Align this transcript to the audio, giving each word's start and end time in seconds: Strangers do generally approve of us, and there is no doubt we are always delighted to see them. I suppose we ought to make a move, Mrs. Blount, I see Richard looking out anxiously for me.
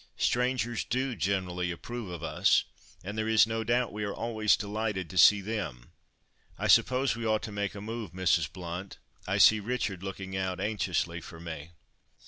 Strangers 0.17 0.83
do 0.83 1.15
generally 1.15 1.69
approve 1.69 2.09
of 2.09 2.23
us, 2.23 2.63
and 3.03 3.15
there 3.15 3.27
is 3.27 3.45
no 3.45 3.63
doubt 3.63 3.93
we 3.93 4.03
are 4.03 4.15
always 4.15 4.57
delighted 4.57 5.11
to 5.11 5.17
see 5.19 5.41
them. 5.41 5.91
I 6.57 6.65
suppose 6.69 7.15
we 7.15 7.23
ought 7.27 7.43
to 7.43 7.51
make 7.51 7.75
a 7.75 7.81
move, 7.81 8.11
Mrs. 8.11 8.51
Blount, 8.51 8.97
I 9.27 9.37
see 9.37 9.59
Richard 9.59 10.01
looking 10.01 10.35
out 10.35 10.59
anxiously 10.59 11.21
for 11.21 11.39
me. 11.39 11.69